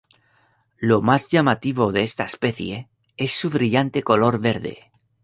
Lo 0.79 1.03
más 1.03 1.27
llamativo 1.29 1.91
de 1.91 2.01
esta 2.01 2.23
especie 2.23 2.89
es 3.17 3.33
su 3.33 3.51
brillante 3.51 4.01
color 4.01 4.39
verde. 4.39 4.89